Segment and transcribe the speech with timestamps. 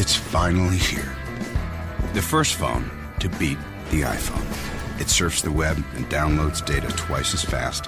[0.00, 1.14] It's finally here.
[2.14, 3.58] The first phone to beat
[3.90, 4.98] the iPhone.
[4.98, 7.84] It surfs the web and downloads data twice as fast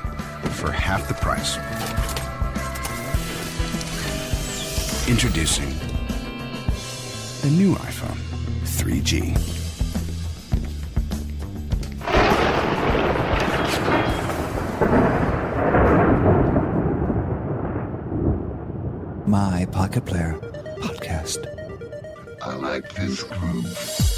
[0.61, 1.57] for half the price.
[5.09, 5.71] Introducing
[7.41, 8.19] the new iPhone
[8.67, 9.63] 3G.
[19.27, 20.22] My Pocket Player
[23.03, 24.12] this groove.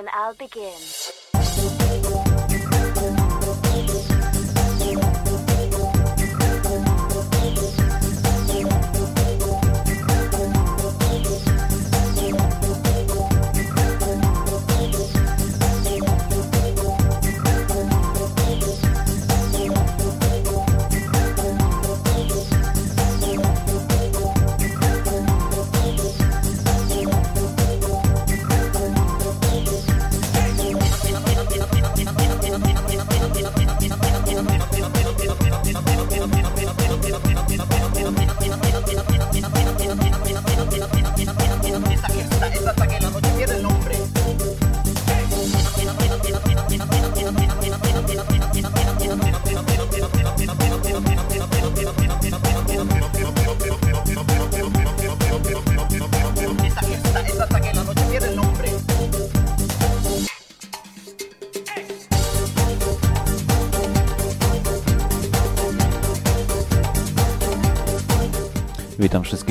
[0.00, 1.19] then I'll begin.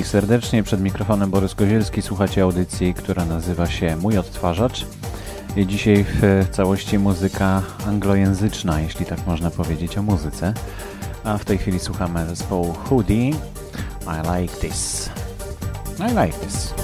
[0.10, 0.64] Serdecznie.
[0.64, 2.02] Przed mikrofonem Borys Kozielski.
[2.02, 4.86] Słuchacie audycji, która nazywa się Mój Odtwarzacz.
[5.56, 10.54] I dzisiaj w całości muzyka anglojęzyczna, jeśli tak można powiedzieć o muzyce.
[11.24, 13.30] A w tej chwili słuchamy zespołu Hoodie.
[14.08, 15.10] I like this.
[16.00, 16.79] I like this.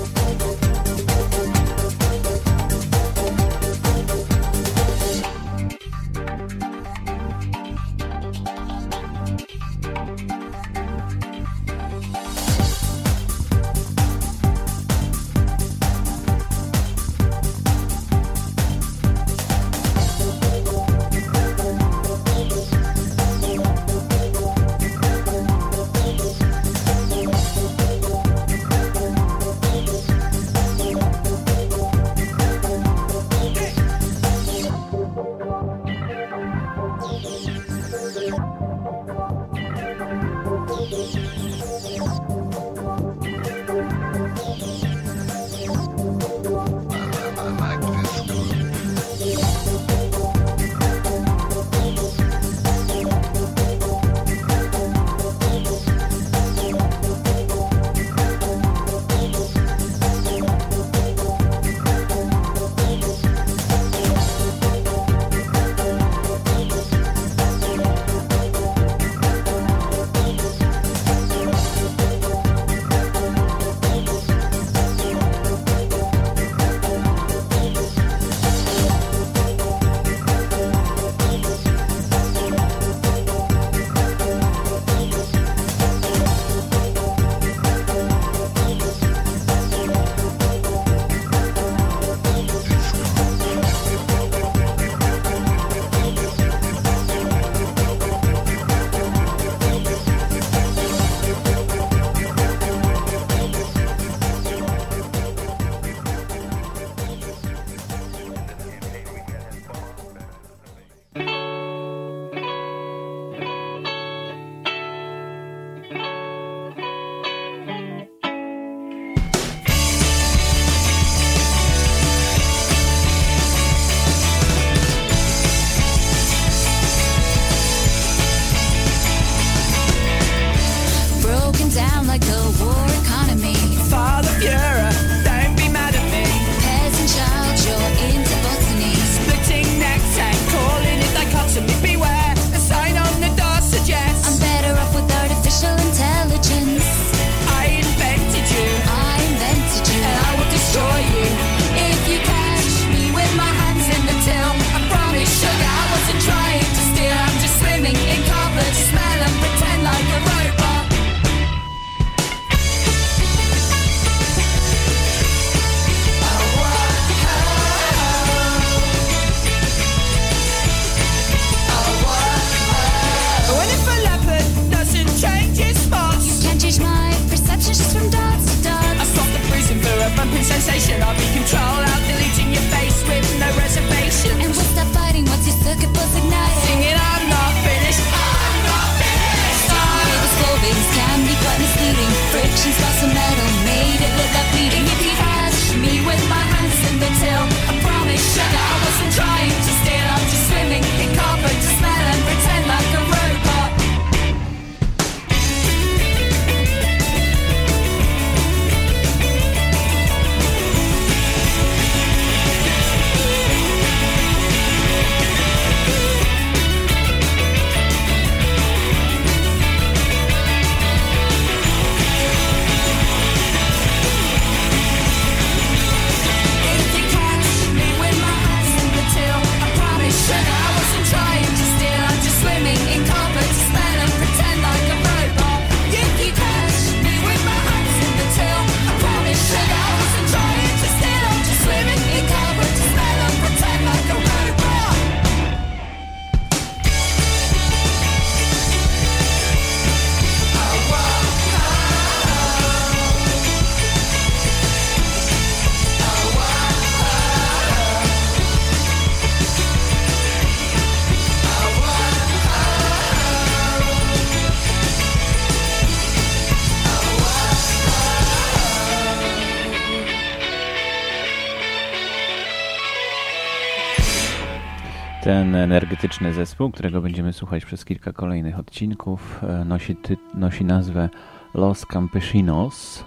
[275.65, 281.09] Energetyczny zespół, którego będziemy słuchać przez kilka kolejnych odcinków, e, nosi, ty, nosi nazwę
[281.53, 283.05] Los Campesinos.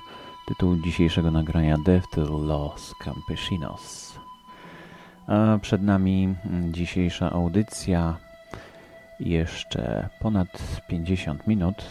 [0.49, 1.77] Tytuł dzisiejszego nagrania
[2.15, 4.19] to Los Campesinos.
[5.27, 8.17] A przed nami mm, dzisiejsza audycja.
[9.21, 11.85] Jeszcze ponad 50 minut.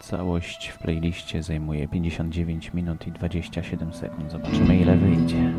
[0.00, 4.30] Całość w playliście zajmuje 59 minut i 27 sekund.
[4.30, 5.52] Zobaczymy ile wyjdzie.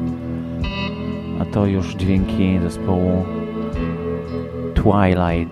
[1.42, 3.26] A to już dźwięki zespołu
[4.80, 5.50] Twilight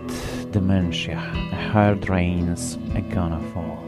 [0.52, 1.22] Dementia.
[1.50, 3.84] The hard rains are gonna fall.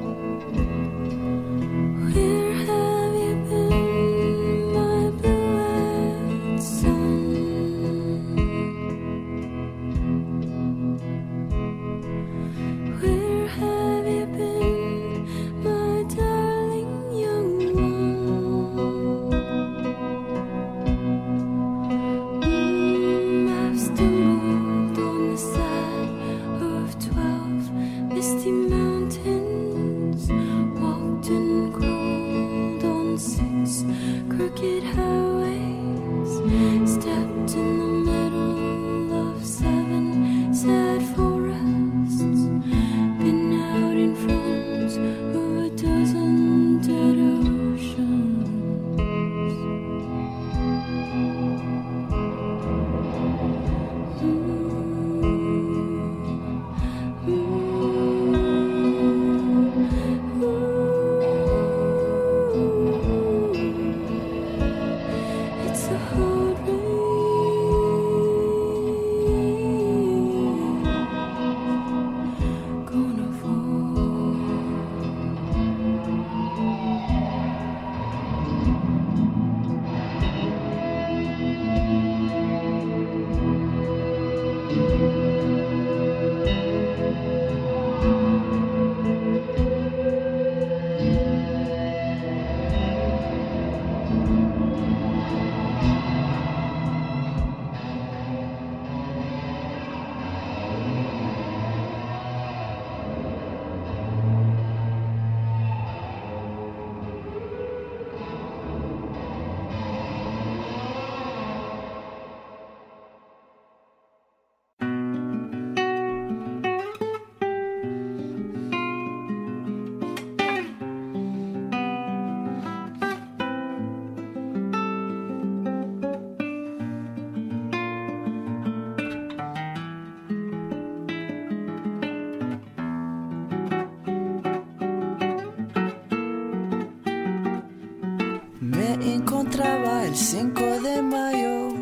[140.19, 141.73] 5 de mayo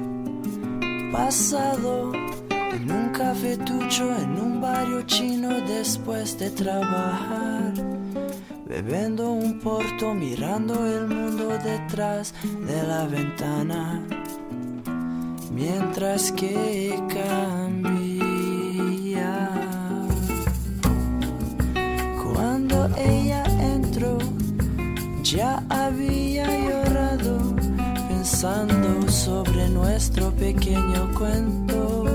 [1.12, 2.12] pasado
[2.50, 7.74] en un cafetucho en un barrio chino después de trabajar.
[8.68, 14.06] Bebiendo un porto mirando el mundo detrás de la ventana
[15.52, 17.97] mientras que cambio
[28.40, 32.06] pensando sobre nuestro pequeño cuento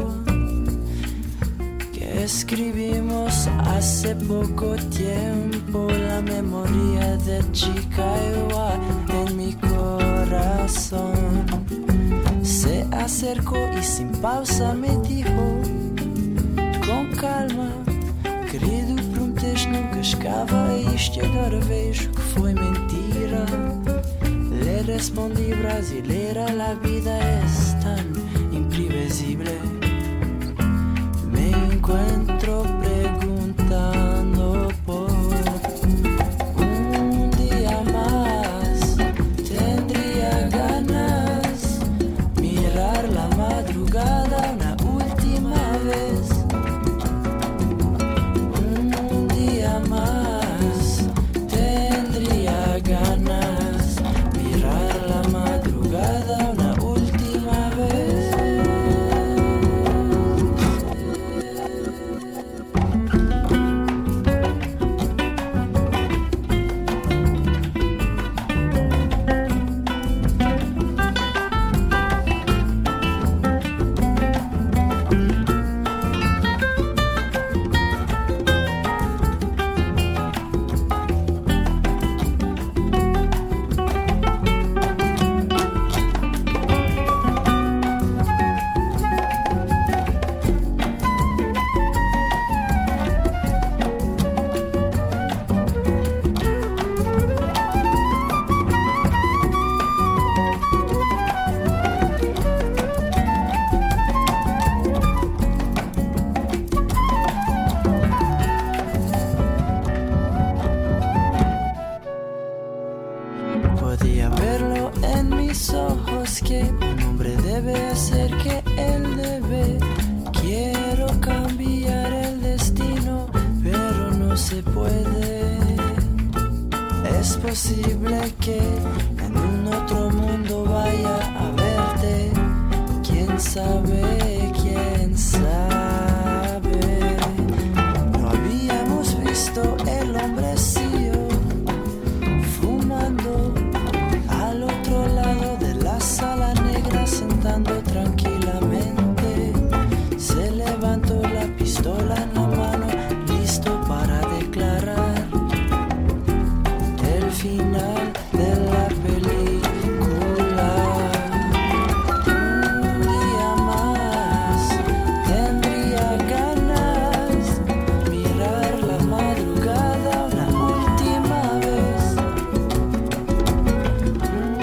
[2.23, 8.75] escribimos hace poco tiempo la memoria de Chicaiwa
[9.09, 11.13] en mi corazón.
[12.45, 15.61] Se acercó y sin pausa me dijo,
[16.87, 17.73] com calma,
[18.49, 23.72] querido, prometes nunca escava e agora vejo que foi mentira.
[24.85, 28.05] Le respondi brasileira, la vida es tan
[28.53, 29.53] imprevisible
[31.73, 33.32] encuentro preguntando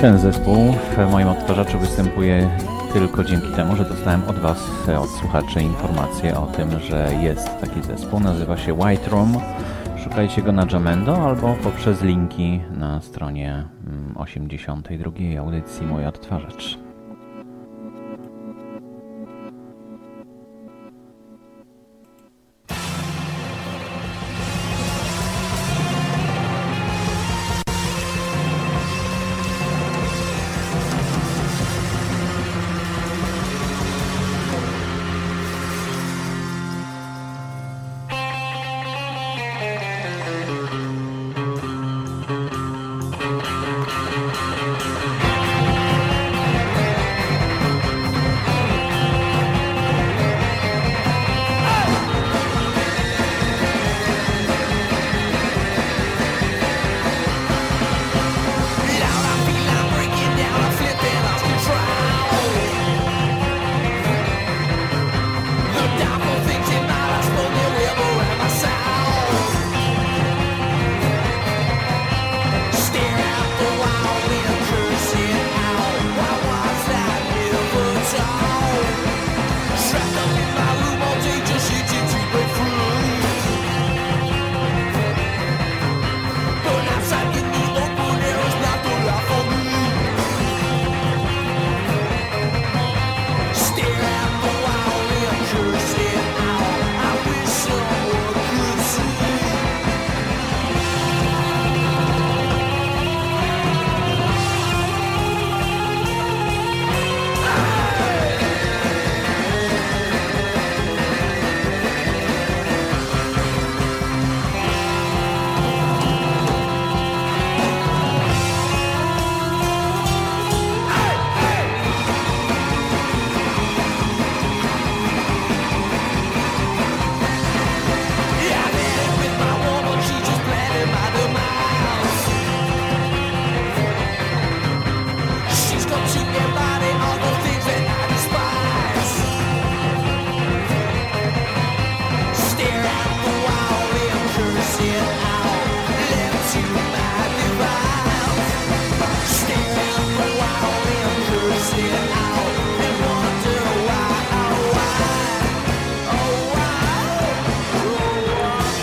[0.01, 2.49] Ten zespół w moim odtwarzaczu występuje
[2.93, 7.59] tylko dzięki temu, że dostałem od Was, e, od słuchaczy, informację o tym, że jest
[7.61, 8.19] taki zespół.
[8.19, 9.37] Nazywa się White Room.
[10.03, 16.78] Szukajcie go na Jamendo albo poprzez linki na stronie mm, 82 audycji Mój Odtwarzacz.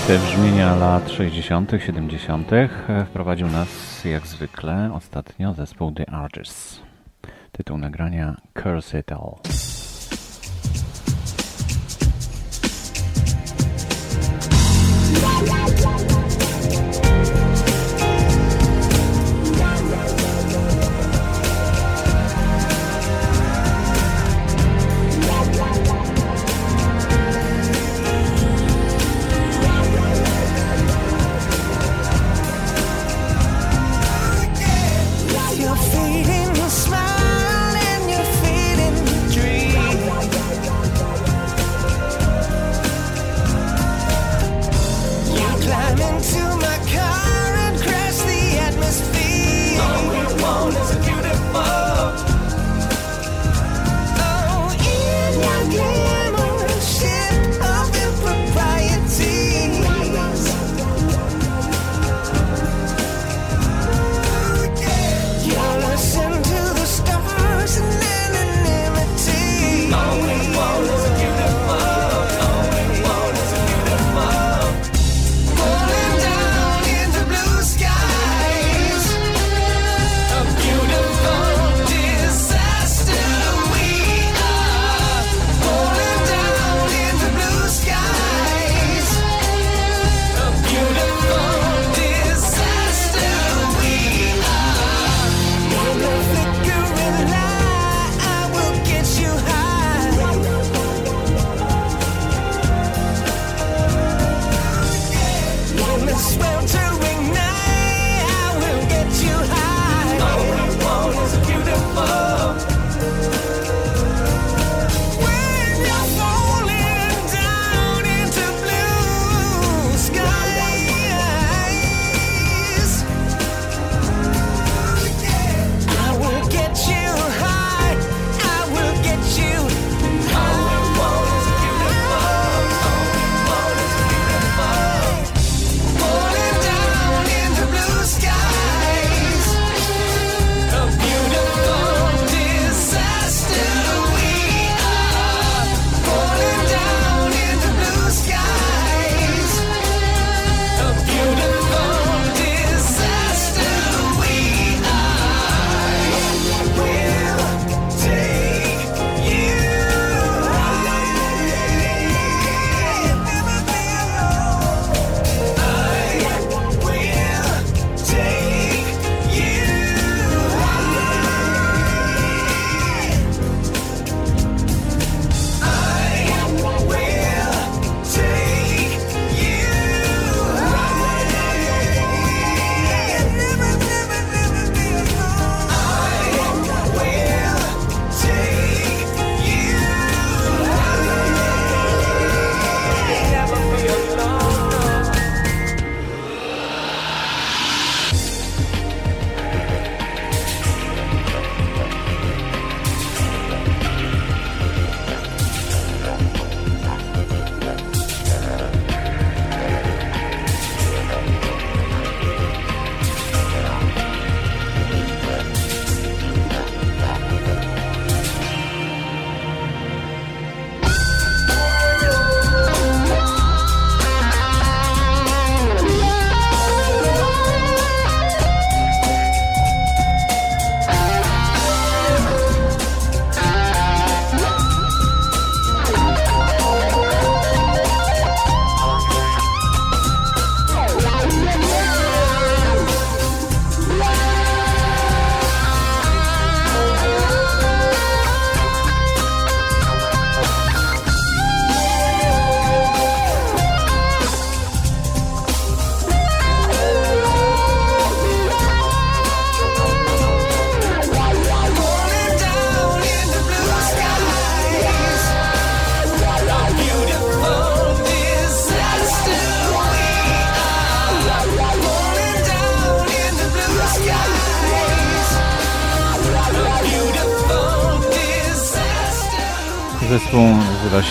[0.07, 2.51] Te brzmienia lat 60., 70.
[3.07, 6.81] wprowadził nas jak zwykle ostatnio zespół The Artists.
[7.53, 9.76] Tytuł nagrania Curse It All.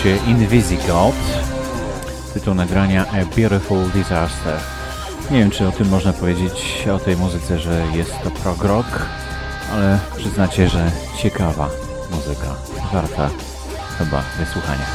[0.06, 0.18] płycie
[2.34, 4.58] Tytuł nagrania A Beautiful Disaster.
[5.30, 9.06] Nie wiem, czy o tym można powiedzieć, o tej muzyce, że jest to prog rock,
[9.72, 11.68] ale przyznacie, że ciekawa
[12.10, 12.54] muzyka,
[12.92, 13.30] warta
[13.98, 14.86] chyba wysłuchania.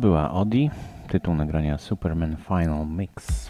[0.00, 0.70] była Odi,
[1.08, 3.49] tytuł nagrania Superman Final Mix.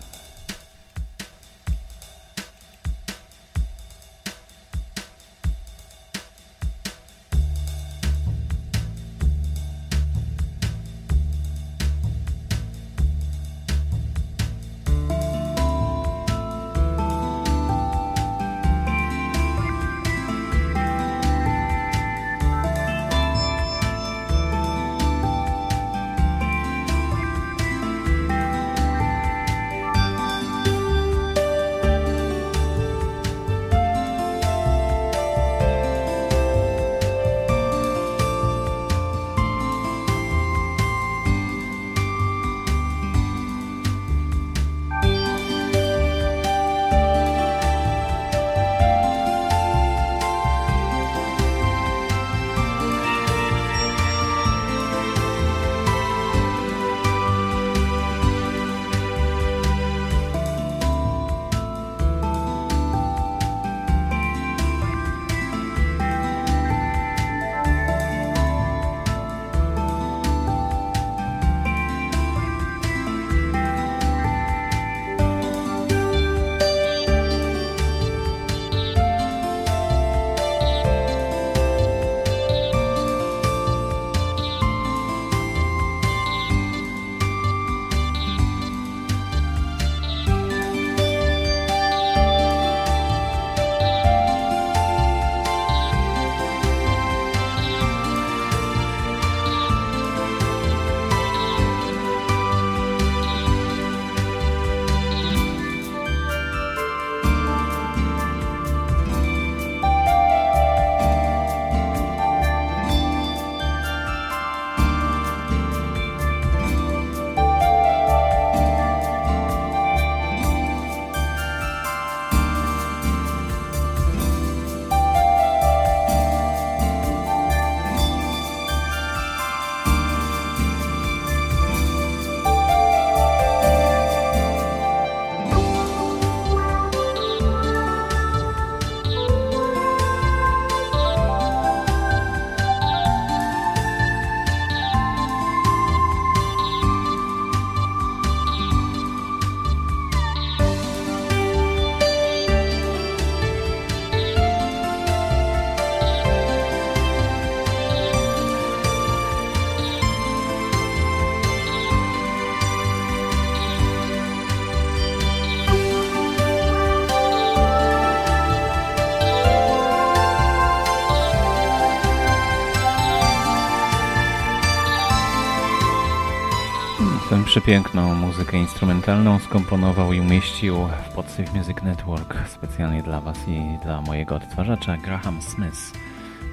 [177.71, 180.77] Tę przepiękną muzykę instrumentalną skomponował i umieścił
[181.11, 185.93] w Podsyf Music Network specjalnie dla Was i dla mojego odtwarzacza Graham Smith.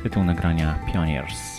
[0.03, 1.56] Tytuł nagrania Pioneers.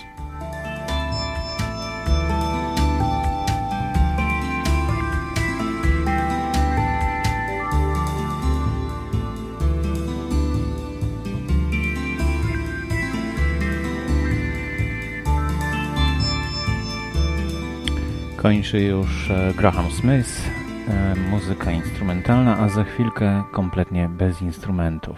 [18.48, 20.50] Kończy już e, Graham Smith,
[20.88, 25.16] e, muzyka instrumentalna, a za chwilkę kompletnie bez instrumentów.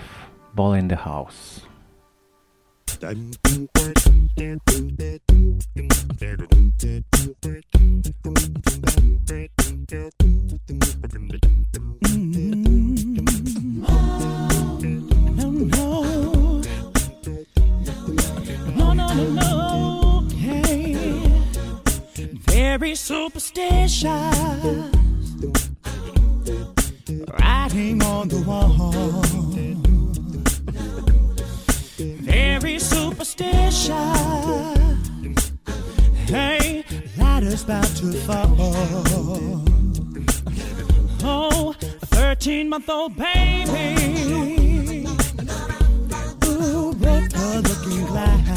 [0.54, 1.60] Ball in the House.
[15.36, 16.52] No, no.
[18.76, 19.59] No, no, no, no.
[22.78, 24.04] Very superstitious.
[27.26, 28.92] Writing on the wall.
[32.22, 33.90] Very superstitious.
[36.28, 36.84] Hey,
[37.18, 38.54] ladder's about to fall.
[41.24, 43.96] Oh, a 13 month old baby.
[46.46, 48.49] Ooh, broke her looking glass.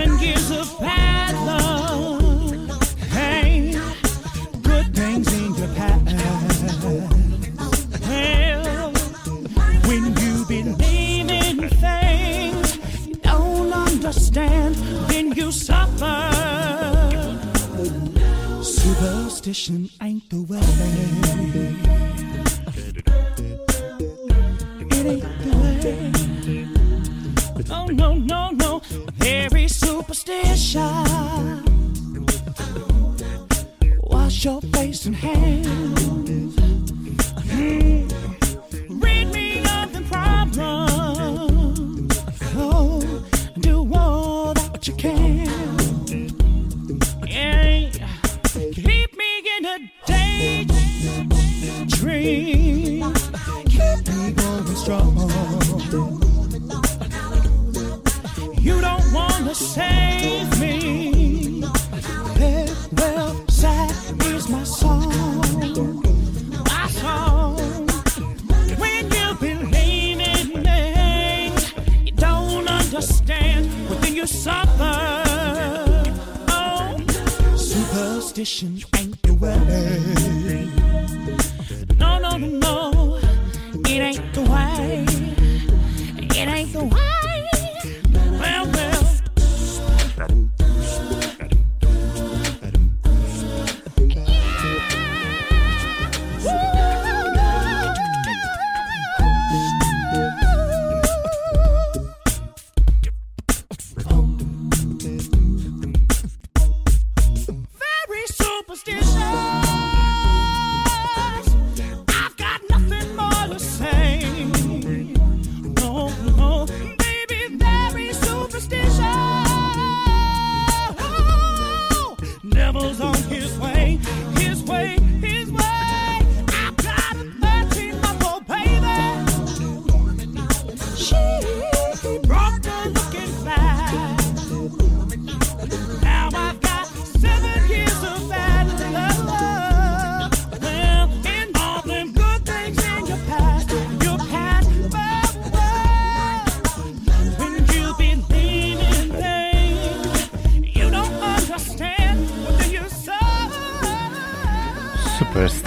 [0.00, 2.22] Seven years of bad luck.
[3.10, 3.72] Hey,
[4.62, 6.04] good things in your past.
[8.08, 8.92] Well,
[9.88, 14.74] when you believe in things you don't understand,
[15.10, 16.30] then you suffer.
[18.62, 20.60] Superstition ain't the way.
[24.96, 25.80] It ain't the way.
[27.72, 28.29] Oh, no, no, no,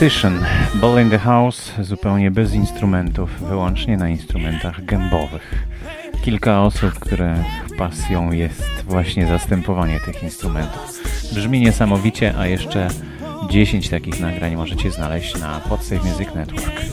[0.03, 0.45] Repetition.
[0.81, 5.65] Ball in the House zupełnie bez instrumentów, wyłącznie na instrumentach gębowych.
[6.23, 7.43] Kilka osób, które
[7.77, 11.03] pasją jest właśnie zastępowanie tych instrumentów.
[11.33, 12.87] Brzmi niesamowicie, a jeszcze
[13.49, 16.92] 10 takich nagrań możecie znaleźć na Podsafe Music Network.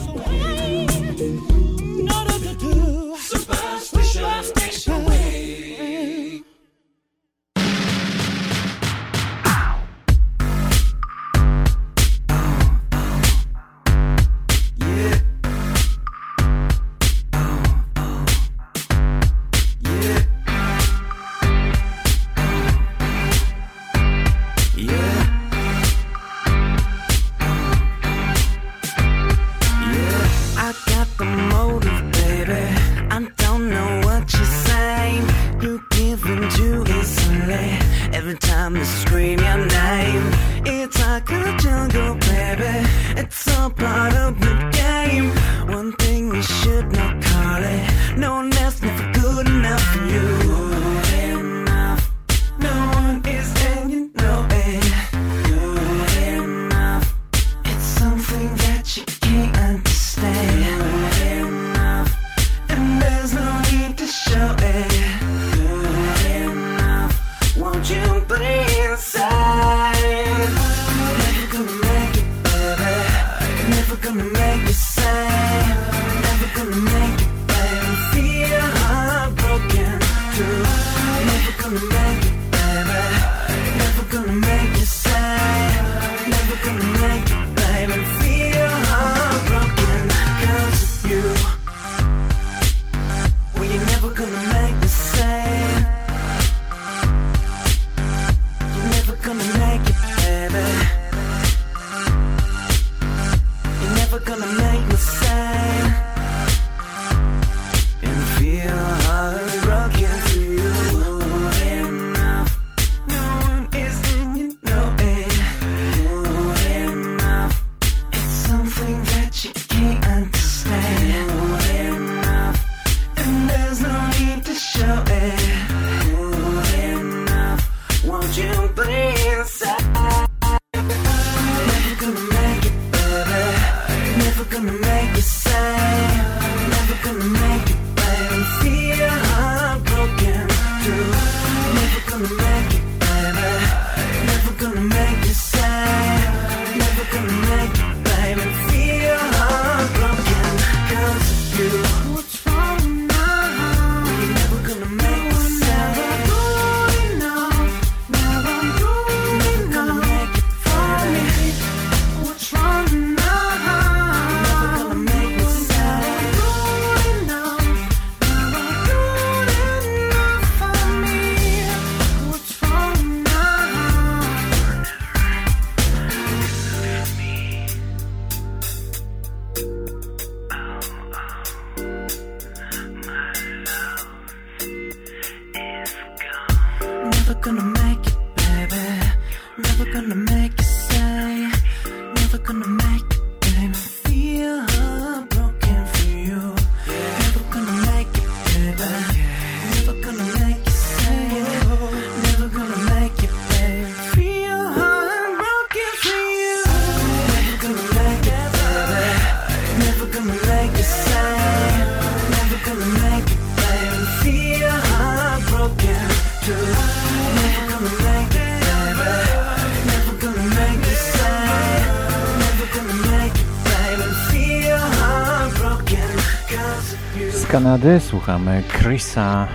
[227.71, 229.47] Kanady słuchamy Chrisa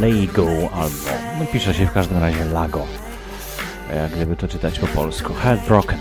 [0.00, 2.86] Lego albo no pisze się w każdym razie Lago.
[3.96, 5.34] jak Gdyby to czytać po polsku.
[5.34, 5.98] Heartbroken.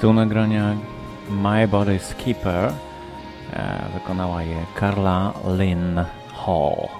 [0.00, 0.76] tytuł nagrania
[1.30, 2.72] My Body's Keeper
[3.52, 6.99] e, wykonała je Carla Lynn Hall.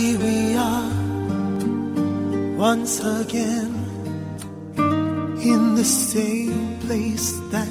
[0.00, 0.90] here we are
[2.56, 3.72] once again
[5.50, 7.69] in the same place that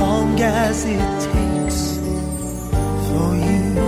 [0.00, 1.98] long as it takes
[3.08, 3.87] for you.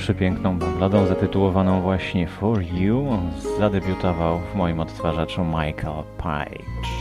[0.00, 3.18] przepiękną balladą zatytułowaną właśnie For You
[3.58, 6.99] zadebiutował w moim odtwarzaczu Michael Page.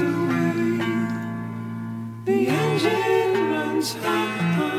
[0.00, 0.78] away.
[2.24, 4.71] The engine runs hot.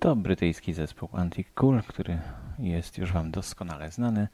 [0.00, 2.18] To brytyjski zespół Antique Cool, który
[2.58, 4.28] jest już Wam doskonale znany.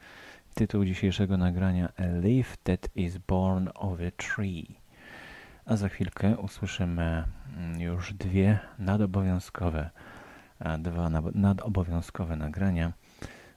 [0.55, 4.86] Tytuł dzisiejszego nagrania A Leaf That Is Born of a Tree
[5.67, 7.25] a za chwilkę usłyszymy
[7.57, 9.91] mm, już dwie nadobowiązkowe,
[10.79, 12.93] dwa nadobowiązkowe nagrania.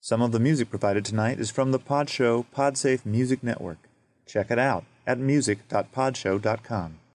[0.08, 3.76] Some of the music provided tonight is from the Podshow Podsafe Music Network.
[4.24, 6.98] Check it out at music.podshow.com.